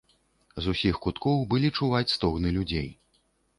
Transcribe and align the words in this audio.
З 0.63 0.71
усіх 0.75 0.95
куткоў 1.03 1.45
былі 1.53 1.71
чуваць 1.77 2.11
стогны 2.17 2.57
людзей. 2.59 2.93